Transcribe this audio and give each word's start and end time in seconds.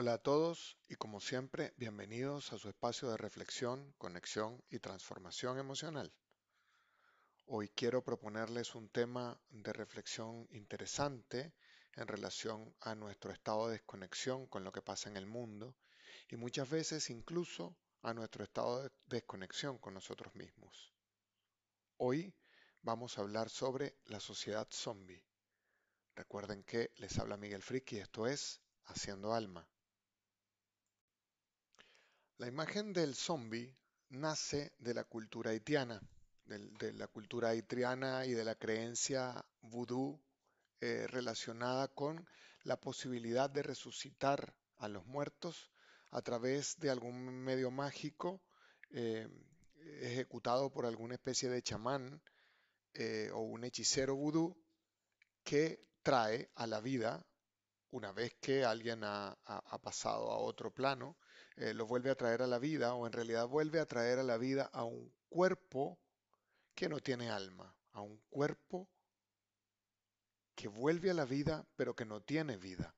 Hola 0.00 0.12
a 0.12 0.18
todos 0.18 0.78
y 0.86 0.94
como 0.94 1.18
siempre, 1.20 1.74
bienvenidos 1.76 2.52
a 2.52 2.58
su 2.58 2.68
espacio 2.68 3.10
de 3.10 3.16
reflexión, 3.16 3.92
conexión 3.98 4.62
y 4.70 4.78
transformación 4.78 5.58
emocional. 5.58 6.14
Hoy 7.46 7.68
quiero 7.70 8.04
proponerles 8.04 8.76
un 8.76 8.88
tema 8.90 9.40
de 9.48 9.72
reflexión 9.72 10.46
interesante 10.52 11.52
en 11.96 12.06
relación 12.06 12.72
a 12.78 12.94
nuestro 12.94 13.32
estado 13.32 13.66
de 13.66 13.72
desconexión 13.72 14.46
con 14.46 14.62
lo 14.62 14.70
que 14.70 14.82
pasa 14.82 15.10
en 15.10 15.16
el 15.16 15.26
mundo 15.26 15.74
y 16.28 16.36
muchas 16.36 16.70
veces 16.70 17.10
incluso 17.10 17.76
a 18.02 18.14
nuestro 18.14 18.44
estado 18.44 18.84
de 18.84 18.90
desconexión 19.06 19.78
con 19.78 19.94
nosotros 19.94 20.32
mismos. 20.36 20.94
Hoy 21.96 22.32
vamos 22.82 23.18
a 23.18 23.22
hablar 23.22 23.50
sobre 23.50 23.96
la 24.04 24.20
sociedad 24.20 24.68
zombie. 24.70 25.24
Recuerden 26.14 26.62
que 26.62 26.92
les 26.98 27.18
habla 27.18 27.36
Miguel 27.36 27.64
Friki 27.64 27.98
esto 27.98 28.28
es 28.28 28.60
Haciendo 28.84 29.34
Alma. 29.34 29.68
La 32.38 32.46
imagen 32.46 32.92
del 32.92 33.16
zombie 33.16 33.76
nace 34.10 34.72
de 34.78 34.94
la 34.94 35.02
cultura 35.02 35.50
haitiana, 35.50 36.00
de, 36.44 36.92
la 36.92 37.08
cultura 37.08 37.48
haitiana 37.48 38.26
y 38.26 38.30
de 38.30 38.44
la 38.44 38.54
creencia 38.54 39.44
vudú 39.60 40.22
eh, 40.80 41.08
relacionada 41.08 41.88
con 41.88 42.24
la 42.62 42.80
posibilidad 42.80 43.50
de 43.50 43.64
resucitar 43.64 44.54
a 44.76 44.86
los 44.86 45.04
muertos 45.06 45.72
a 46.12 46.22
través 46.22 46.78
de 46.78 46.90
algún 46.90 47.42
medio 47.42 47.72
mágico 47.72 48.40
eh, 48.90 49.28
ejecutado 50.00 50.70
por 50.70 50.86
alguna 50.86 51.14
especie 51.14 51.48
de 51.48 51.62
chamán 51.62 52.22
eh, 52.94 53.32
o 53.34 53.40
un 53.40 53.64
hechicero 53.64 54.14
vudú 54.14 54.56
que 55.42 55.84
trae 56.04 56.52
a 56.54 56.68
la 56.68 56.78
vida, 56.80 57.26
una 57.90 58.12
vez 58.12 58.32
que 58.40 58.64
alguien 58.64 59.00
ha 59.02 59.36
pasado 59.82 60.30
a 60.30 60.38
otro 60.38 60.72
plano, 60.72 61.16
eh, 61.58 61.74
lo 61.74 61.86
vuelve 61.86 62.10
a 62.10 62.14
traer 62.14 62.42
a 62.42 62.46
la 62.46 62.60
vida 62.60 62.94
o 62.94 63.06
en 63.06 63.12
realidad 63.12 63.48
vuelve 63.48 63.80
a 63.80 63.86
traer 63.86 64.20
a 64.20 64.22
la 64.22 64.38
vida 64.38 64.70
a 64.72 64.84
un 64.84 65.12
cuerpo 65.28 65.98
que 66.72 66.88
no 66.88 67.00
tiene 67.00 67.30
alma, 67.30 67.74
a 67.92 68.00
un 68.00 68.16
cuerpo 68.30 68.88
que 70.54 70.68
vuelve 70.68 71.10
a 71.10 71.14
la 71.14 71.24
vida 71.24 71.66
pero 71.74 71.96
que 71.96 72.04
no 72.04 72.22
tiene 72.22 72.56
vida. 72.56 72.94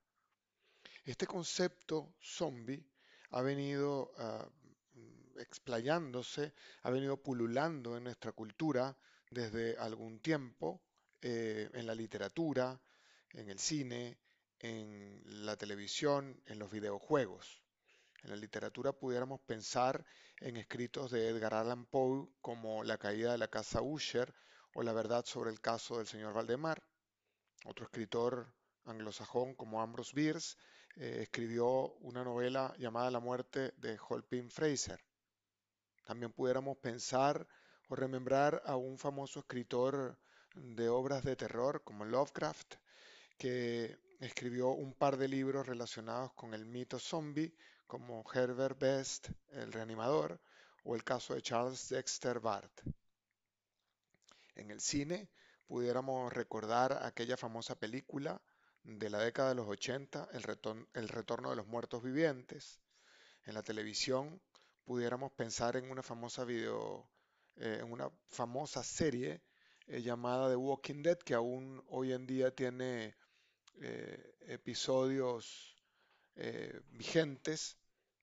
Este 1.03 1.25
concepto 1.25 2.13
zombie 2.21 2.85
ha 3.31 3.41
venido 3.41 4.13
ah, 4.17 4.47
explayándose, 5.37 6.53
ha 6.83 6.91
venido 6.91 7.17
pululando 7.17 7.97
en 7.97 8.03
nuestra 8.03 8.31
cultura 8.31 8.95
desde 9.31 9.75
algún 9.77 10.19
tiempo, 10.19 10.83
eh, 11.21 11.67
en 11.73 11.87
la 11.87 11.95
literatura, 11.95 12.79
en 13.31 13.49
el 13.49 13.57
cine, 13.57 14.19
en 14.59 15.23
la 15.45 15.57
televisión, 15.57 16.39
en 16.45 16.59
los 16.59 16.69
videojuegos. 16.69 17.63
En 18.23 18.29
la 18.29 18.35
literatura 18.35 18.91
pudiéramos 18.93 19.41
pensar 19.41 20.05
en 20.39 20.57
escritos 20.57 21.11
de 21.11 21.29
Edgar 21.29 21.53
Allan 21.53 21.85
Poe 21.85 22.27
como 22.41 22.83
La 22.83 22.97
caída 22.97 23.31
de 23.31 23.37
la 23.37 23.47
casa 23.47 23.81
Usher 23.81 24.33
o 24.73 24.83
La 24.83 24.93
verdad 24.93 25.25
sobre 25.25 25.51
el 25.51 25.59
caso 25.59 25.97
del 25.97 26.07
señor 26.07 26.33
Valdemar. 26.33 26.83
Otro 27.65 27.85
escritor 27.85 28.53
anglosajón 28.85 29.55
como 29.55 29.81
Ambrose 29.81 30.15
Bierce 30.15 30.57
eh, 30.95 31.19
escribió 31.23 31.93
una 32.01 32.23
novela 32.23 32.73
llamada 32.77 33.11
La 33.11 33.19
muerte 33.19 33.73
de 33.77 33.97
Holpin 34.07 34.49
Fraser. 34.49 34.99
También 36.05 36.31
pudiéramos 36.31 36.77
pensar 36.77 37.47
o 37.87 37.95
remembrar 37.95 38.61
a 38.65 38.75
un 38.75 38.97
famoso 38.97 39.39
escritor 39.39 40.17
de 40.55 40.89
obras 40.89 41.23
de 41.23 41.35
terror 41.35 41.83
como 41.83 42.05
Lovecraft, 42.05 42.75
que 43.37 43.97
escribió 44.21 44.69
un 44.69 44.93
par 44.93 45.17
de 45.17 45.27
libros 45.27 45.65
relacionados 45.65 46.31
con 46.33 46.53
el 46.53 46.65
mito 46.65 46.99
zombie 46.99 47.53
como 47.87 48.23
Herbert 48.31 48.79
Best, 48.79 49.29
el 49.49 49.73
reanimador, 49.73 50.39
o 50.83 50.95
el 50.95 51.03
caso 51.03 51.33
de 51.33 51.41
Charles 51.41 51.89
Dexter 51.89 52.39
Bart. 52.39 52.71
En 54.55 54.69
el 54.69 54.79
cine 54.79 55.27
pudiéramos 55.67 56.31
recordar 56.31 56.99
aquella 57.03 57.35
famosa 57.35 57.75
película 57.75 58.39
de 58.83 59.09
la 59.09 59.19
década 59.19 59.49
de 59.49 59.55
los 59.55 59.67
80, 59.67 60.29
El, 60.33 61.07
retorno 61.09 61.49
de 61.49 61.55
los 61.55 61.67
muertos 61.67 62.03
vivientes. 62.03 62.79
En 63.45 63.55
la 63.55 63.63
televisión 63.63 64.39
pudiéramos 64.85 65.31
pensar 65.31 65.77
en 65.77 65.89
una 65.89 66.03
famosa 66.03 66.45
video, 66.45 67.09
eh, 67.55 67.79
en 67.81 67.91
una 67.91 68.11
famosa 68.27 68.83
serie 68.83 69.41
eh, 69.87 70.01
llamada 70.01 70.49
The 70.49 70.55
Walking 70.55 71.01
Dead, 71.01 71.17
que 71.17 71.33
aún 71.33 71.83
hoy 71.87 72.13
en 72.13 72.27
día 72.27 72.53
tiene 72.55 73.15
eh, 73.79 74.35
episodios 74.47 75.75
vigentes 76.91 77.77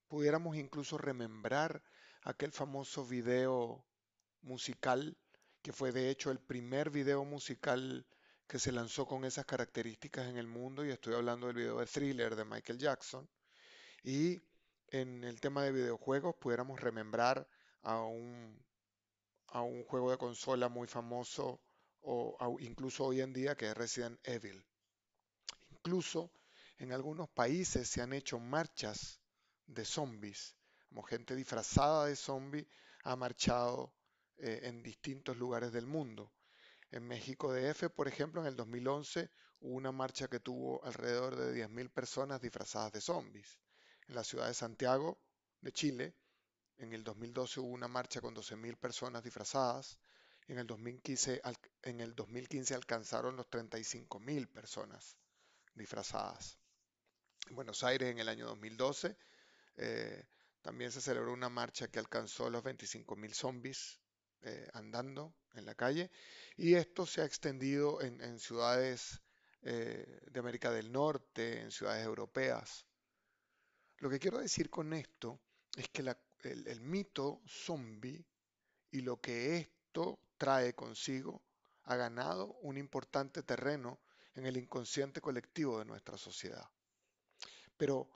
pudiéramos 0.09 0.57
incluso 0.57 0.99
remembrar 0.99 1.83
aquel 2.23 2.53
famoso 2.53 3.05
video 3.07 3.85
musical, 4.43 5.17
que 5.63 5.73
fue 5.73 5.93
de 5.93 6.11
hecho 6.11 6.31
el 6.31 6.41
primer 6.41 6.91
video 6.91 7.25
musical 7.25 8.07
que 8.47 8.59
se 8.59 8.73
lanzó 8.73 9.07
con 9.07 9.25
esas 9.25 9.45
características 9.45 10.27
en 10.27 10.39
el 10.39 10.47
mundo, 10.47 10.85
y 10.85 10.91
estoy 10.91 11.15
hablando 11.15 11.47
del 11.47 11.57
video 11.57 11.79
de 11.79 11.87
Thriller 11.87 12.35
de 12.35 12.45
Michael 12.45 12.79
Jackson. 12.79 13.29
Y 14.03 14.41
en 14.89 15.23
el 15.25 15.41
tema 15.41 15.65
de 15.65 15.73
videojuegos 15.73 16.35
pudiéramos 16.37 16.81
remembrar 16.81 17.47
a 17.83 18.01
un, 18.03 18.65
a 19.49 19.61
un 19.61 19.85
juego 19.85 20.11
de 20.11 20.17
consola 20.17 20.69
muy 20.71 20.89
famoso, 20.89 21.61
o 22.01 22.57
incluso 22.61 23.05
hoy 23.05 23.21
en 23.21 23.35
día, 23.35 23.55
que 23.55 23.67
es 23.67 23.77
Resident 23.77 24.19
Evil. 24.27 24.65
Incluso 25.89 26.31
en 26.77 26.93
algunos 26.93 27.31
países 27.31 27.89
se 27.89 28.03
han 28.03 28.13
hecho 28.13 28.39
marchas 28.39 29.23
de 29.67 29.87
zombies, 29.87 30.55
como 30.87 31.03
gente 31.03 31.35
disfrazada 31.35 32.05
de 32.05 32.15
zombie 32.15 32.69
ha 33.05 33.17
marchado 33.17 33.95
eh, 34.37 34.61
en 34.65 34.83
distintos 34.83 35.39
lugares 35.39 35.73
del 35.73 35.87
mundo. 35.87 36.31
En 36.91 37.09
México 37.09 37.55
DF, 37.55 37.89
por 37.97 38.07
ejemplo, 38.07 38.43
en 38.43 38.49
el 38.49 38.55
2011 38.55 39.31
hubo 39.61 39.75
una 39.77 39.91
marcha 39.91 40.29
que 40.29 40.41
tuvo 40.41 40.85
alrededor 40.85 41.37
de 41.37 41.67
10.000 41.67 41.89
personas 41.89 42.43
disfrazadas 42.43 42.93
de 42.93 43.01
zombies. 43.01 43.59
En 44.09 44.15
la 44.15 44.25
ciudad 44.25 44.49
de 44.49 44.53
Santiago, 44.53 45.19
de 45.63 45.73
Chile, 45.73 46.15
en 46.77 46.93
el 46.93 47.03
2012 47.03 47.61
hubo 47.61 47.71
una 47.71 47.89
marcha 47.89 48.21
con 48.21 48.35
12.000 48.35 48.77
personas 48.77 49.25
disfrazadas. 49.25 49.99
En 50.49 50.59
el 50.59 50.67
2015, 50.67 51.41
en 51.85 52.01
el 52.03 52.15
2015 52.15 52.75
alcanzaron 52.75 53.37
los 53.37 53.47
35.000 53.47 54.49
personas 54.49 55.17
disfrazadas. 55.79 56.59
En 57.49 57.55
Buenos 57.55 57.83
Aires 57.83 58.11
en 58.11 58.19
el 58.19 58.29
año 58.29 58.47
2012 58.47 59.17
eh, 59.77 60.27
también 60.61 60.93
se 60.93 61.01
celebró 61.01 61.33
una 61.33 61.49
marcha 61.49 61.89
que 61.89 61.99
alcanzó 61.99 62.51
los 62.51 62.63
25.000 62.63 63.33
zombies 63.33 64.01
eh, 64.43 64.69
andando 64.75 65.35
en 65.55 65.65
la 65.65 65.75
calle 65.75 66.11
y 66.57 66.75
esto 66.75 67.07
se 67.07 67.23
ha 67.23 67.25
extendido 67.25 68.03
en, 68.03 68.39
ciudades 68.39 69.23
eh, 69.63 70.21
de 70.31 70.41
América 70.41 70.71
del 70.71 70.93
Norte, 70.93 71.61
en 71.61 71.71
ciudades 71.71 72.05
europeas. 72.05 72.85
Lo 73.99 74.11
que 74.11 74.19
quiero 74.19 74.39
decir 74.39 74.69
con 74.69 74.93
esto 74.93 75.41
es 75.77 75.89
que 75.89 76.03
el, 76.03 76.67
el 76.67 76.81
mito 76.81 77.41
zombie 77.47 78.27
y 78.91 79.01
lo 79.01 79.21
que 79.21 79.57
esto 79.57 80.21
trae 80.37 80.75
consigo 80.75 81.43
ha 81.85 81.97
ganado 81.97 82.59
un 82.61 82.77
importante 82.77 83.43
terreno 83.43 84.01
en 84.39 84.47
el 84.47 84.57
inconsciente 84.57 85.21
colectivo 85.21 85.79
de 85.79 85.85
nuestra 85.85 86.17
sociedad. 86.17 86.69
Pero, 87.77 88.09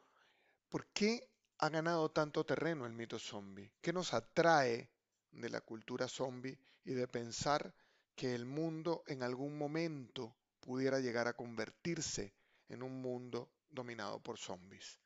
¿por 0.68 0.86
qué 0.88 1.28
ha 1.58 1.68
ganado 1.68 2.10
tanto 2.10 2.44
terreno 2.44 2.86
el 2.86 2.92
mito 2.92 3.18
zombie? 3.18 3.72
¿Qué 3.80 3.92
nos 3.92 4.14
atrae 4.14 4.90
de 5.30 5.50
la 5.50 5.60
cultura 5.60 6.08
zombie 6.08 6.58
y 6.84 6.92
de 6.92 7.08
pensar 7.08 7.74
que 8.14 8.34
el 8.34 8.46
mundo 8.46 9.02
en 9.06 9.22
algún 9.22 9.56
momento 9.58 10.36
pudiera 10.60 11.00
llegar 11.00 11.28
a 11.28 11.34
convertirse 11.34 12.34
en 12.68 12.82
un 12.82 13.00
mundo 13.00 13.50
dominado 13.70 14.22
por 14.22 14.38
zombies? 14.38 14.98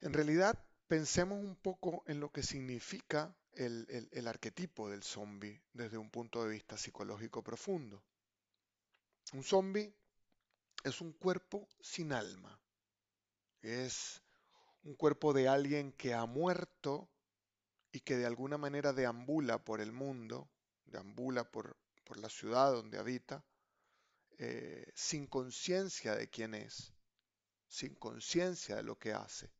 En 0.00 0.12
realidad, 0.12 0.58
pensemos 0.86 1.38
un 1.38 1.56
poco 1.56 2.04
en 2.06 2.20
lo 2.20 2.30
que 2.30 2.42
significa 2.42 3.34
el, 3.52 4.28
arquetipo 4.28 4.90
del 4.90 5.02
zombie 5.02 5.60
desde 5.72 5.98
un 5.98 6.10
punto 6.10 6.44
de 6.44 6.50
vista 6.50 6.76
psicológico 6.76 7.42
profundo. 7.42 8.02
Un 9.32 9.42
zombie 9.42 9.92
es 10.84 11.00
un 11.00 11.12
cuerpo 11.12 11.68
sin 11.80 12.12
alma. 12.12 12.58
Es 13.60 14.22
un 14.84 14.94
cuerpo 14.94 15.32
de 15.32 15.48
alguien 15.48 15.92
que 15.92 16.14
ha 16.14 16.26
muerto 16.26 17.08
y 17.90 18.00
que 18.00 18.16
de 18.16 18.26
alguna 18.26 18.56
manera 18.56 18.92
deambula 18.92 19.58
por 19.58 19.80
el 19.80 19.90
mundo, 19.90 20.48
deambula 20.84 21.50
por, 21.50 21.76
por 22.04 22.18
la 22.18 22.28
ciudad 22.28 22.70
donde 22.70 22.98
habita, 22.98 23.44
eh, 24.38 24.92
sin 24.94 25.26
conciencia 25.26 26.14
de 26.14 26.28
quién 26.28 26.54
es, 26.54 26.92
sin 27.66 27.94
conciencia 27.96 28.76
de 28.76 28.84
lo 28.84 28.96
que 28.98 29.12
hace, 29.12 29.50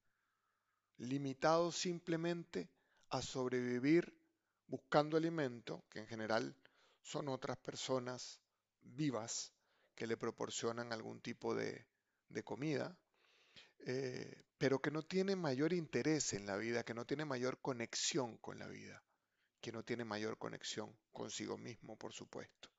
limitado 0.99 1.73
simplemente 1.73 2.69
a 3.09 3.21
sobrevivir 3.21 4.17
buscando 4.69 5.17
alimento, 5.17 5.85
que 5.91 6.01
en 6.01 6.07
general 6.07 6.57
son 7.03 7.29
otras 7.29 7.57
personas 7.57 8.41
vivas 8.83 9.56
que 9.97 10.07
le 10.07 10.17
proporcionan 10.17 10.93
algún 10.93 11.21
tipo 11.21 11.55
de, 11.55 11.87
de 12.29 12.45
comida, 12.45 12.97
eh, 13.81 14.45
pero 14.59 14.81
que 14.81 14.91
no 14.91 15.03
tiene 15.03 15.37
mayor 15.37 15.73
interés 15.73 16.35
en 16.35 16.47
la 16.47 16.57
vida, 16.57 16.85
que 16.85 16.95
no 16.95 17.07
tiene 17.07 17.25
mayor 17.25 17.61
conexión 17.61 18.37
con 18.39 18.59
la 18.59 18.69
vida, 18.69 19.03
que 19.61 19.73
no 19.73 19.85
tiene 19.85 20.05
mayor 20.05 20.39
conexión 20.39 20.97
consigo 21.13 21.57
mismo, 21.57 21.97
por 21.97 22.13
supuesto, 22.13 22.71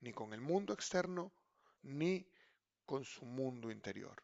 ni 0.00 0.12
con 0.12 0.34
el 0.34 0.40
mundo 0.40 0.74
externo, 0.74 1.32
ni 1.82 2.28
con 2.84 3.04
su 3.04 3.24
mundo 3.24 3.70
interior. 3.70 4.22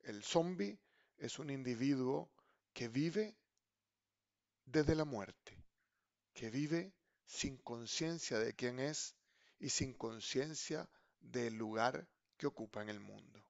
El 0.00 0.22
zombie 0.22 0.78
es 1.16 1.38
un 1.38 1.50
individuo 1.50 2.30
que 2.72 2.88
vive 2.88 3.36
desde 4.64 4.94
la 4.94 5.04
muerte, 5.04 5.64
que 6.34 6.50
vive 6.50 6.92
sin 7.24 7.56
conciencia 7.58 8.38
de 8.38 8.54
quién 8.54 8.78
es 8.78 9.16
y 9.58 9.70
sin 9.70 9.94
conciencia 9.94 10.88
del 11.20 11.54
lugar 11.54 12.08
que 12.36 12.46
ocupa 12.46 12.82
en 12.82 12.88
el 12.88 13.00
mundo. 13.00 13.44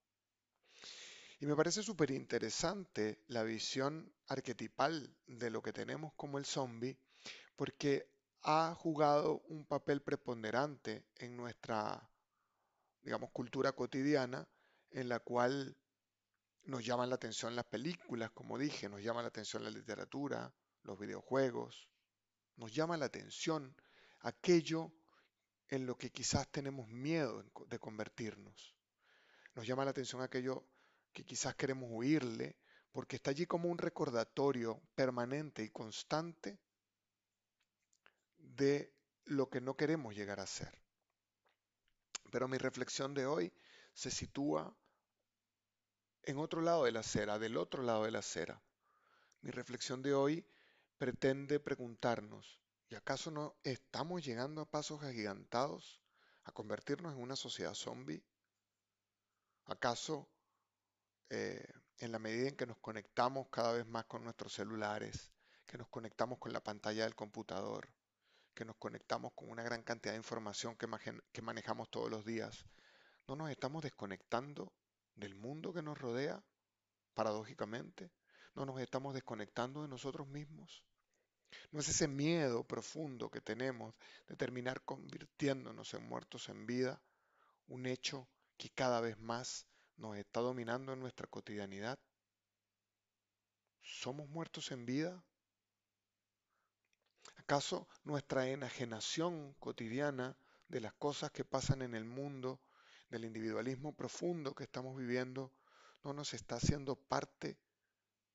Y 1.39 1.45
me 1.45 1.55
parece 1.55 1.81
súper 1.81 2.11
interesante 2.11 3.23
la 3.27 3.43
visión 3.43 4.13
arquetipal 4.27 5.15
de 5.25 5.49
lo 5.49 5.61
que 5.61 5.71
tenemos 5.71 6.13
como 6.15 6.37
el 6.37 6.45
zombie, 6.45 6.97
porque 7.55 8.09
ha 8.41 8.75
jugado 8.75 9.41
un 9.47 9.65
papel 9.65 10.01
preponderante 10.01 11.05
en 11.15 11.37
nuestra, 11.37 12.09
digamos, 13.01 13.31
cultura 13.31 13.71
cotidiana, 13.71 14.47
en 14.91 15.07
la 15.07 15.19
cual 15.19 15.77
nos 16.63 16.85
llaman 16.85 17.09
la 17.09 17.15
atención 17.15 17.55
las 17.55 17.65
películas, 17.65 18.31
como 18.31 18.57
dije, 18.57 18.89
nos 18.89 19.01
llama 19.01 19.21
la 19.21 19.29
atención 19.29 19.63
la 19.63 19.69
literatura, 19.69 20.53
los 20.83 20.99
videojuegos, 20.99 21.89
nos 22.57 22.73
llama 22.73 22.97
la 22.97 23.05
atención 23.05 23.75
aquello 24.19 24.91
en 25.69 25.85
lo 25.85 25.97
que 25.97 26.09
quizás 26.09 26.47
tenemos 26.51 26.87
miedo 26.87 27.43
de 27.67 27.79
convertirnos. 27.79 28.75
Nos 29.55 29.67
llama 29.67 29.85
la 29.85 29.91
atención 29.91 30.21
aquello 30.21 30.63
que 31.13 31.23
quizás 31.23 31.55
queremos 31.55 31.89
huirle, 31.91 32.57
porque 32.91 33.17
está 33.17 33.31
allí 33.31 33.45
como 33.45 33.69
un 33.69 33.77
recordatorio 33.77 34.81
permanente 34.95 35.63
y 35.63 35.69
constante 35.69 36.59
de 38.37 38.93
lo 39.25 39.49
que 39.49 39.61
no 39.61 39.75
queremos 39.75 40.15
llegar 40.15 40.39
a 40.39 40.47
ser. 40.47 40.81
Pero 42.31 42.47
mi 42.47 42.57
reflexión 42.57 43.13
de 43.13 43.25
hoy 43.25 43.53
se 43.93 44.11
sitúa 44.11 44.75
en 46.23 46.37
otro 46.37 46.61
lado 46.61 46.83
de 46.85 46.91
la 46.91 47.01
acera, 47.01 47.39
del 47.39 47.57
otro 47.57 47.83
lado 47.83 48.05
de 48.05 48.11
la 48.11 48.19
acera. 48.19 48.61
Mi 49.41 49.51
reflexión 49.51 50.01
de 50.01 50.13
hoy 50.13 50.45
pretende 50.97 51.59
preguntarnos, 51.59 52.59
¿y 52.89 52.95
acaso 52.95 53.29
no 53.31 53.55
estamos 53.63 54.25
llegando 54.25 54.61
a 54.61 54.69
pasos 54.69 55.03
agigantados 55.03 56.01
a 56.43 56.51
convertirnos 56.51 57.13
en 57.13 57.21
una 57.21 57.35
sociedad 57.35 57.73
zombie? 57.73 58.23
¿Acaso 59.65 60.27
eh, 61.29 61.63
en 61.99 62.11
la 62.11 62.19
medida 62.19 62.49
en 62.49 62.55
que 62.55 62.65
nos 62.65 62.79
conectamos 62.79 63.47
cada 63.49 63.73
vez 63.73 63.85
más 63.85 64.05
con 64.05 64.23
nuestros 64.23 64.53
celulares, 64.53 65.31
que 65.67 65.77
nos 65.77 65.87
conectamos 65.89 66.39
con 66.39 66.51
la 66.51 66.63
pantalla 66.63 67.03
del 67.03 67.15
computador, 67.15 67.87
que 68.55 68.65
nos 68.65 68.77
conectamos 68.77 69.33
con 69.33 69.49
una 69.49 69.61
gran 69.61 69.83
cantidad 69.83 70.13
de 70.13 70.17
información 70.17 70.75
que, 70.75 70.87
que 71.31 71.41
manejamos 71.43 71.89
todos 71.91 72.09
los 72.09 72.25
días, 72.25 72.65
¿no 73.27 73.35
nos 73.35 73.51
estamos 73.51 73.83
desconectando 73.83 74.73
del 75.15 75.35
mundo 75.35 75.71
que 75.71 75.83
nos 75.83 75.97
rodea, 75.97 76.43
paradójicamente? 77.13 78.11
¿No 78.55 78.65
nos 78.65 78.81
estamos 78.81 79.13
desconectando 79.13 79.83
de 79.83 79.89
nosotros 79.89 80.27
mismos? 80.27 80.83
¿No 81.71 81.79
es 81.79 81.89
ese 81.89 82.07
miedo 82.07 82.63
profundo 82.63 83.29
que 83.29 83.41
tenemos 83.41 83.93
de 84.27 84.35
terminar 84.35 84.81
convirtiéndonos 84.81 85.93
en 85.93 86.07
muertos 86.07 86.49
en 86.49 86.65
vida 86.65 87.01
un 87.67 87.85
hecho 87.85 88.27
que 88.57 88.69
cada 88.69 89.01
vez 89.01 89.17
más 89.19 89.67
nos 89.97 90.17
está 90.17 90.39
dominando 90.39 90.93
en 90.93 90.99
nuestra 90.99 91.27
cotidianidad? 91.27 91.99
¿Somos 93.81 94.27
muertos 94.29 94.71
en 94.71 94.85
vida? 94.85 95.23
¿Acaso 97.35 97.87
nuestra 98.03 98.47
enajenación 98.47 99.53
cotidiana 99.59 100.37
de 100.67 100.81
las 100.81 100.93
cosas 100.93 101.31
que 101.31 101.45
pasan 101.45 101.81
en 101.81 101.95
el 101.95 102.05
mundo 102.05 102.61
del 103.09 103.25
individualismo 103.25 103.95
profundo 103.95 104.53
que 104.53 104.63
estamos 104.63 104.95
viviendo 104.95 105.51
no 106.03 106.13
nos 106.13 106.33
está 106.33 106.55
haciendo 106.55 106.95
parte 106.95 107.57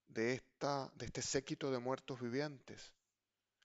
de, 0.07 0.33
esta, 0.33 0.91
de 0.95 1.05
este 1.05 1.21
séquito 1.21 1.71
de 1.71 1.79
muertos 1.79 2.19
vivientes. 2.19 2.94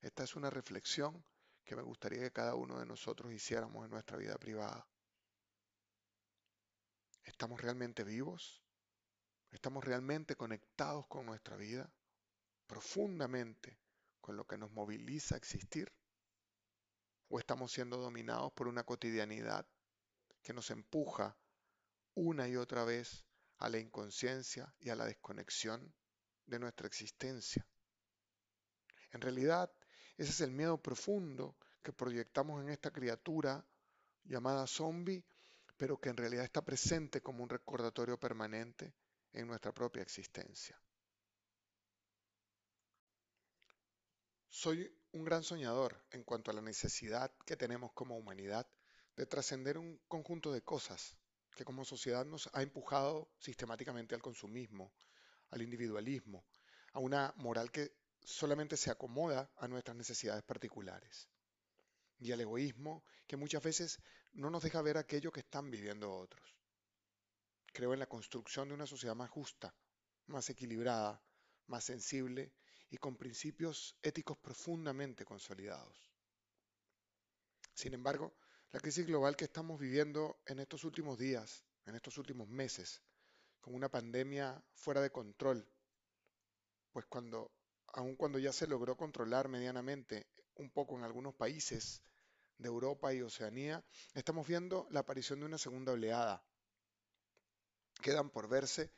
Esta 0.00 0.24
es 0.24 0.36
una 0.36 0.50
reflexión 0.50 1.24
que 1.64 1.76
me 1.76 1.82
gustaría 1.82 2.20
que 2.20 2.32
cada 2.32 2.54
uno 2.54 2.78
de 2.78 2.86
nosotros 2.86 3.32
hiciéramos 3.32 3.84
en 3.84 3.90
nuestra 3.90 4.16
vida 4.16 4.36
privada. 4.38 4.86
¿Estamos 7.24 7.60
realmente 7.60 8.02
vivos? 8.02 8.62
¿Estamos 9.50 9.84
realmente 9.84 10.36
conectados 10.36 11.06
con 11.06 11.26
nuestra 11.26 11.56
vida? 11.56 11.92
Profundamente 12.66 13.78
con 14.20 14.36
lo 14.36 14.46
que 14.46 14.58
nos 14.58 14.70
moviliza 14.70 15.34
a 15.34 15.38
existir? 15.38 15.92
¿O 17.28 17.38
estamos 17.38 17.72
siendo 17.72 17.98
dominados 17.98 18.52
por 18.52 18.68
una 18.68 18.84
cotidianidad 18.84 19.66
que 20.42 20.52
nos 20.52 20.70
empuja 20.70 21.36
una 22.14 22.48
y 22.48 22.56
otra 22.56 22.84
vez 22.84 23.24
a 23.58 23.68
la 23.68 23.78
inconsciencia 23.78 24.74
y 24.80 24.88
a 24.88 24.96
la 24.96 25.04
desconexión 25.04 25.94
de 26.46 26.58
nuestra 26.58 26.86
existencia. 26.86 27.66
En 29.12 29.20
realidad, 29.20 29.70
ese 30.20 30.32
es 30.32 30.40
el 30.42 30.50
miedo 30.50 30.76
profundo 30.76 31.56
que 31.82 31.94
proyectamos 31.94 32.62
en 32.62 32.68
esta 32.68 32.90
criatura 32.90 33.64
llamada 34.24 34.66
zombie, 34.66 35.24
pero 35.78 35.98
que 35.98 36.10
en 36.10 36.18
realidad 36.18 36.44
está 36.44 36.62
presente 36.62 37.22
como 37.22 37.42
un 37.42 37.48
recordatorio 37.48 38.20
permanente 38.20 38.92
en 39.32 39.46
nuestra 39.46 39.72
propia 39.72 40.02
existencia. 40.02 40.78
Soy 44.50 44.94
un 45.12 45.24
gran 45.24 45.42
soñador 45.42 46.04
en 46.10 46.22
cuanto 46.22 46.50
a 46.50 46.54
la 46.54 46.60
necesidad 46.60 47.32
que 47.46 47.56
tenemos 47.56 47.90
como 47.94 48.18
humanidad 48.18 48.68
de 49.16 49.24
trascender 49.24 49.78
un 49.78 49.98
conjunto 50.06 50.52
de 50.52 50.60
cosas 50.60 51.16
que 51.56 51.64
como 51.64 51.82
sociedad 51.86 52.26
nos 52.26 52.50
ha 52.52 52.60
empujado 52.60 53.30
sistemáticamente 53.38 54.14
al 54.14 54.20
consumismo, 54.20 54.92
al 55.48 55.62
individualismo, 55.62 56.44
a 56.92 56.98
una 56.98 57.32
moral 57.38 57.70
que 57.70 57.99
solamente 58.24 58.76
se 58.76 58.90
acomoda 58.90 59.50
a 59.56 59.68
nuestras 59.68 59.96
necesidades 59.96 60.42
particulares 60.42 61.28
y 62.18 62.32
al 62.32 62.40
egoísmo 62.40 63.04
que 63.26 63.36
muchas 63.36 63.62
veces 63.62 64.00
no 64.32 64.50
nos 64.50 64.62
deja 64.62 64.82
ver 64.82 64.98
aquello 64.98 65.32
que 65.32 65.40
están 65.40 65.70
viviendo 65.70 66.12
otros. 66.12 66.56
Creo 67.72 67.92
en 67.92 68.00
la 68.00 68.06
construcción 68.06 68.68
de 68.68 68.74
una 68.74 68.86
sociedad 68.86 69.14
más 69.14 69.30
justa, 69.30 69.74
más 70.26 70.48
equilibrada, 70.50 71.22
más 71.66 71.84
sensible 71.84 72.52
y 72.90 72.98
con 72.98 73.16
principios 73.16 73.96
éticos 74.02 74.36
profundamente 74.38 75.24
consolidados. 75.24 76.10
Sin 77.74 77.94
embargo, 77.94 78.34
la 78.72 78.80
crisis 78.80 79.06
global 79.06 79.36
que 79.36 79.44
estamos 79.44 79.80
viviendo 79.80 80.40
en 80.46 80.58
estos 80.58 80.84
últimos 80.84 81.18
días, 81.18 81.64
en 81.86 81.94
estos 81.94 82.18
últimos 82.18 82.48
meses, 82.48 83.02
con 83.60 83.74
una 83.74 83.88
pandemia 83.88 84.62
fuera 84.74 85.00
de 85.00 85.10
control, 85.10 85.66
pues 86.92 87.06
cuando, 87.06 87.52
aun 87.92 88.16
cuando 88.16 88.38
ya 88.38 88.52
se 88.52 88.66
logró 88.66 88.96
controlar 88.96 89.48
medianamente 89.48 90.26
un 90.54 90.70
poco 90.70 90.96
en 90.96 91.04
algunos 91.04 91.34
países 91.34 92.02
de 92.58 92.68
Europa 92.68 93.12
y 93.14 93.22
Oceanía, 93.22 93.84
estamos 94.14 94.46
viendo 94.46 94.86
la 94.90 95.00
aparición 95.00 95.40
de 95.40 95.46
una 95.46 95.58
segunda 95.58 95.92
oleada. 95.92 96.44
Quedan 98.02 98.30
por 98.30 98.48
verse 98.48 98.92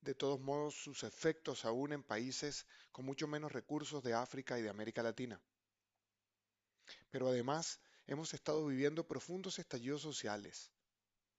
de 0.00 0.14
todos 0.14 0.40
modos 0.40 0.74
sus 0.74 1.02
efectos 1.02 1.64
aún 1.64 1.92
en 1.92 2.02
países 2.02 2.66
con 2.92 3.04
mucho 3.04 3.26
menos 3.26 3.52
recursos 3.52 4.02
de 4.02 4.14
África 4.14 4.58
y 4.58 4.62
de 4.62 4.68
América 4.68 5.02
Latina. 5.02 5.40
Pero 7.10 7.28
además 7.28 7.80
hemos 8.06 8.34
estado 8.34 8.66
viviendo 8.66 9.06
profundos 9.06 9.58
estallidos 9.58 10.02
sociales 10.02 10.70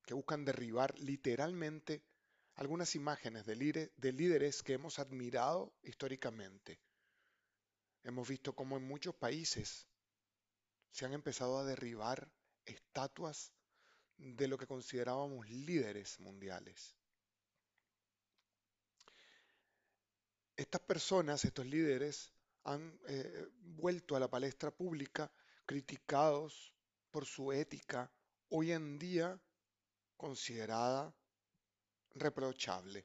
que 0.05 0.13
buscan 0.13 0.45
derribar 0.45 0.97
literalmente 0.99 2.03
algunas 2.55 2.95
imágenes 2.95 3.45
de, 3.45 3.55
líderes 3.55 4.63
que 4.63 4.73
hemos 4.73 4.99
admirado 4.99 5.73
históricamente. 5.83 6.79
Hemos 8.05 8.27
visto 8.27 8.53
cómo 8.53 8.77
en 8.77 8.87
muchos 8.87 9.15
países 9.15 9.87
se 10.91 11.05
han 11.05 11.13
empezado 11.13 11.57
a 11.57 11.63
derribar 11.63 12.31
estatuas 12.63 13.51
de 14.15 14.47
lo 14.47 14.59
que 14.59 14.67
considerábamos 14.67 15.49
líderes 15.49 16.19
mundiales. 16.19 16.95
Estas 20.55 20.81
personas, 20.81 21.43
estos 21.45 21.65
líderes, 21.65 22.31
han 22.65 22.99
eh, 23.07 23.47
vuelto 23.59 24.15
a 24.15 24.19
la 24.19 24.29
palestra 24.29 24.69
pública 24.69 25.31
criticados 25.65 26.75
por 27.09 27.25
su 27.25 27.51
ética, 27.51 28.11
hoy 28.49 28.71
en 28.71 28.99
día 28.99 29.41
considerada 30.15 31.11
reprochable. 32.11 33.03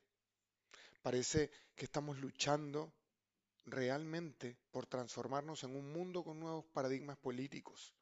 Parece 1.00 1.50
que 1.74 1.86
estamos 1.86 2.18
luchando 2.18 2.92
realmente 3.66 4.56
por 4.70 4.86
transformarnos 4.86 5.64
en 5.64 5.76
un 5.76 5.92
mundo 5.92 6.24
con 6.24 6.40
nuevos 6.40 6.64
paradigmas 6.66 7.16
políticos, 7.18 7.94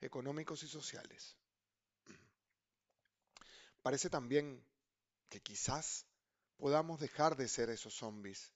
económicos 0.00 0.62
y 0.62 0.68
sociales. 0.68 1.36
Parece 3.82 4.10
también 4.10 4.64
que 5.28 5.40
quizás 5.40 6.06
podamos 6.56 7.00
dejar 7.00 7.36
de 7.36 7.48
ser 7.48 7.70
esos 7.70 7.94
zombies, 7.94 8.52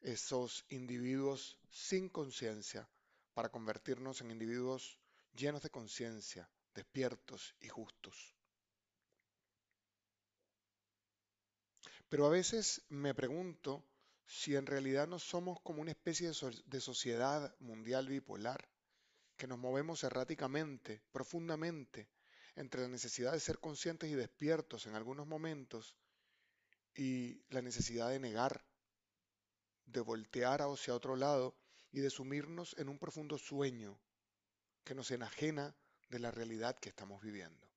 esos 0.00 0.64
individuos 0.68 1.58
sin 1.70 2.08
conciencia, 2.08 2.88
para 3.34 3.50
convertirnos 3.50 4.20
en 4.20 4.30
individuos 4.30 4.98
llenos 5.34 5.62
de 5.62 5.70
conciencia, 5.70 6.48
despiertos 6.74 7.54
y 7.60 7.68
justos. 7.68 8.34
Pero 12.08 12.26
a 12.26 12.30
veces 12.30 12.82
me 12.90 13.14
pregunto 13.14 13.82
si 14.32 14.56
en 14.56 14.64
realidad 14.64 15.06
no 15.06 15.18
somos 15.18 15.60
como 15.60 15.82
una 15.82 15.90
especie 15.90 16.32
de, 16.64 16.80
sociedad 16.80 17.54
mundial 17.60 18.08
bipolar, 18.08 18.66
que 19.36 19.46
nos 19.46 19.58
movemos 19.58 20.04
erráticamente, 20.04 21.02
profundamente, 21.12 22.08
entre 22.56 22.80
la 22.80 22.88
necesidad 22.88 23.32
de 23.32 23.40
ser 23.40 23.58
conscientes 23.58 24.10
y 24.10 24.14
despiertos 24.14 24.86
en 24.86 24.94
algunos 24.94 25.26
momentos 25.26 25.94
y 26.94 27.42
la 27.50 27.60
necesidad 27.60 28.08
de 28.08 28.20
negar, 28.20 28.64
de 29.84 30.00
voltear 30.00 30.62
hacia 30.62 30.94
otro 30.94 31.14
lado 31.14 31.54
y 31.90 32.00
de 32.00 32.08
sumirnos 32.08 32.74
en 32.78 32.88
un 32.88 32.98
profundo 32.98 33.36
sueño 33.36 34.00
que 34.82 34.94
nos 34.94 35.10
enajena 35.10 35.76
de 36.08 36.20
la 36.20 36.30
realidad 36.30 36.78
que 36.78 36.88
estamos 36.88 37.20
viviendo. 37.20 37.68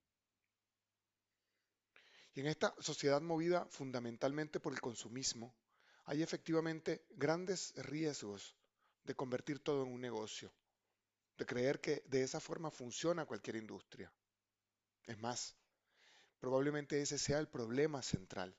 Y 2.33 2.39
en 2.39 2.47
esta 2.47 2.73
sociedad 2.79 3.21
movida 3.21 3.65
fundamentalmente 3.65 4.61
por 4.61 4.71
el 4.71 4.79
consumismo, 4.79 5.53
hay 6.05 6.21
efectivamente 6.21 7.05
grandes 7.11 7.73
riesgos 7.75 8.55
de 9.03 9.15
convertir 9.15 9.59
todo 9.59 9.83
en 9.83 9.91
un 9.91 10.01
negocio, 10.01 10.51
de 11.37 11.45
creer 11.45 11.79
que 11.81 12.03
de 12.05 12.23
esa 12.23 12.39
forma 12.39 12.71
funciona 12.71 13.25
cualquier 13.25 13.55
industria. 13.55 14.11
Es 15.05 15.19
más, 15.19 15.55
probablemente 16.39 17.01
ese 17.01 17.17
sea 17.17 17.39
el 17.39 17.47
problema 17.47 18.01
central. 18.01 18.55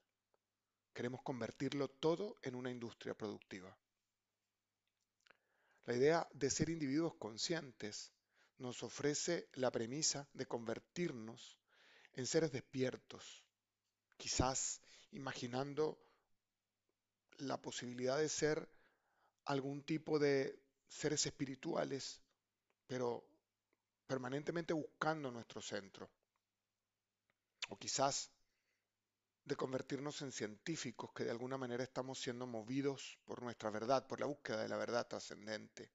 Queremos 0.92 1.22
convertirlo 1.22 1.88
todo 1.88 2.36
en 2.42 2.54
una 2.54 2.70
industria 2.70 3.14
productiva. 3.14 3.76
La 5.84 5.94
idea 5.94 6.28
de 6.32 6.50
ser 6.50 6.68
individuos 6.68 7.14
conscientes 7.14 8.12
nos 8.58 8.82
ofrece 8.82 9.48
la 9.52 9.70
premisa 9.70 10.28
de 10.32 10.46
convertirnos 10.46 11.58
en 12.14 12.26
seres 12.26 12.50
despiertos, 12.50 13.44
quizás 14.16 14.80
imaginando 15.12 16.05
la 17.38 17.61
posibilidad 17.61 18.19
de 18.19 18.28
ser 18.28 18.69
algún 19.45 19.83
tipo 19.83 20.19
de 20.19 20.59
seres 20.88 21.26
espirituales, 21.26 22.21
pero 22.87 23.25
permanentemente 24.07 24.73
buscando 24.73 25.31
nuestro 25.31 25.61
centro. 25.61 26.09
O 27.69 27.76
quizás 27.76 28.31
de 29.45 29.57
convertirnos 29.57 30.23
en 30.23 30.33
científicos 30.33 31.12
que 31.12 31.25
de 31.25 31.31
alguna 31.31 31.57
manera 31.57 31.85
estamos 31.85 32.19
siendo 32.21 32.47
movidos 32.47 33.19
por 33.25 33.43
nuestra 33.43 33.71
verdad, 33.71 34.07
por 34.07 34.21
la 34.21 34.26
búsqueda 34.26 34.62
de 34.62 34.69
la 34.69 34.76
verdad 34.76 35.07
trascendente. 35.07 35.90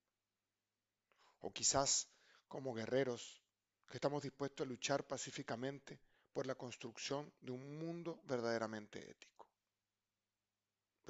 O 1.40 1.52
quizás 1.52 2.08
como 2.48 2.74
guerreros 2.74 3.42
que 3.90 3.98
estamos 3.98 4.24
dispuestos 4.24 4.66
a 4.66 4.70
luchar 4.70 5.06
pacíficamente 5.06 6.00
por 6.32 6.48
la 6.48 6.56
construcción 6.56 7.34
de 7.42 7.52
un 7.52 7.78
mundo 7.78 8.22
verdaderamente 8.24 9.10
ético. 9.10 9.41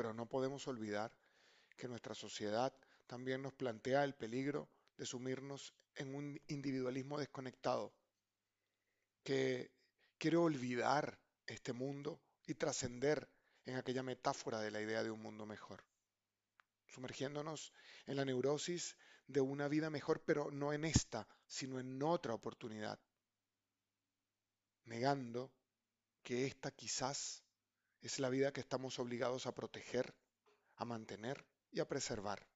Pero 0.02 0.16
no 0.16 0.26
podemos 0.26 0.68
olvidar 0.68 1.16
que 1.78 1.88
nuestra 1.88 2.16
sociedad 2.16 2.74
también 3.06 3.44
nos 3.44 3.54
plantea 3.54 4.04
el 4.04 4.16
peligro 4.16 4.68
de 4.98 5.06
sumirnos 5.06 5.76
en 5.94 6.16
un 6.16 6.42
individualismo 6.48 7.20
desconectado, 7.20 7.94
que 9.24 9.70
quiere 10.18 10.38
olvidar 10.38 11.20
este 11.46 11.72
mundo 11.72 12.20
y 12.48 12.56
trascender 12.56 13.30
en 13.68 13.76
aquella 13.76 14.02
metáfora 14.02 14.60
de 14.60 14.72
la 14.72 14.82
idea 14.82 15.04
de 15.04 15.12
un 15.12 15.22
mundo 15.22 15.46
mejor, 15.46 15.84
sumergiéndonos 16.88 17.72
en 18.08 18.16
la 18.16 18.26
neurosis 18.26 18.98
de 19.28 19.42
una 19.42 19.68
vida 19.68 19.92
mejor, 19.92 20.24
pero 20.26 20.50
no 20.50 20.74
en 20.74 20.84
esta, 20.84 21.28
sino 21.46 21.80
en 21.80 22.02
otra 22.02 22.34
oportunidad, 22.34 23.00
negando 24.86 25.54
que 26.24 26.48
esta 26.48 26.72
quizás 26.72 27.44
es 28.02 28.20
la 28.20 28.30
vida 28.30 28.52
que 28.52 28.62
estamos 28.62 29.00
obligados 29.00 29.46
a 29.46 29.54
proteger, 29.54 30.14
a 30.76 30.86
mantener 30.86 31.46
y 31.72 31.80
a 31.80 31.88
preservar, 31.88 32.48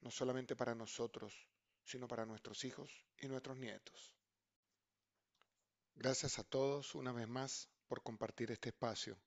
no 0.00 0.10
solamente 0.10 0.54
para 0.54 0.74
nosotros, 0.74 1.48
sino 1.84 2.06
para 2.06 2.26
nuestros 2.26 2.64
hijos 2.64 3.06
y 3.18 3.28
nuestros 3.28 3.56
nietos. 3.56 4.14
Gracias 5.94 6.38
a 6.38 6.44
todos 6.44 6.94
una 6.94 7.12
vez 7.12 7.28
más 7.28 7.68
por 7.86 8.02
compartir 8.02 8.50
este 8.50 8.70
espacio 8.70 9.18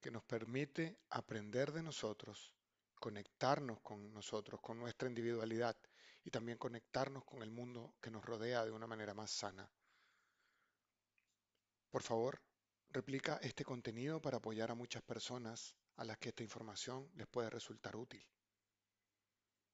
que 0.00 0.10
nos 0.10 0.22
permite 0.24 0.98
aprender 1.10 1.72
de 1.72 1.82
nosotros, 1.82 2.52
conectarnos 3.00 3.80
con 3.80 4.12
nosotros, 4.12 4.60
con 4.60 4.78
nuestra 4.78 5.08
individualidad 5.08 5.76
y 6.24 6.30
también 6.30 6.58
conectarnos 6.58 7.24
con 7.24 7.42
el 7.42 7.50
mundo 7.50 7.94
que 8.00 8.10
nos 8.10 8.24
rodea 8.24 8.64
de 8.64 8.70
una 8.70 8.86
manera 8.86 9.12
más 9.12 9.30
sana. 9.30 9.70
Por 11.90 12.02
favor, 12.02 12.40
replica 12.94 13.40
este 13.42 13.64
contenido 13.64 14.22
para 14.22 14.36
apoyar 14.36 14.70
a 14.70 14.76
muchas 14.76 15.02
personas 15.02 15.74
a 15.96 16.04
las 16.04 16.16
que 16.18 16.28
esta 16.28 16.44
información 16.44 17.10
les 17.16 17.26
puede 17.26 17.50
resultar 17.50 17.96
útil. 17.96 18.24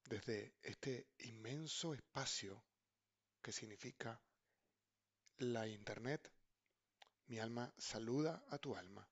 Desde 0.07 0.55
este 0.63 1.07
inmenso 1.19 1.93
espacio 1.93 2.65
que 3.43 3.53
significa 3.53 4.19
la 5.37 5.69
Internet, 5.69 6.33
mi 7.27 7.39
alma 7.39 7.73
saluda 7.77 8.43
a 8.49 8.57
tu 8.57 8.75
alma. 8.75 9.07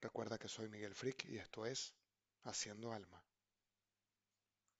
Recuerda 0.00 0.36
que 0.36 0.48
soy 0.48 0.68
Miguel 0.68 0.94
Frick 0.94 1.24
y 1.26 1.38
esto 1.38 1.64
es 1.64 1.94
Haciendo 2.42 2.92
Alma. 2.92 3.24